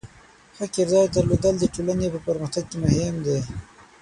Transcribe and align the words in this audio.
د 0.03 0.03
ښه 0.55 0.65
کردار 0.75 1.07
درلودل 1.15 1.55
د 1.59 1.65
ټولنې 1.75 2.07
په 2.13 2.19
پرمختګ 2.27 2.63
کې 2.69 2.77
مهم 2.83 3.15
دی. 3.25 3.39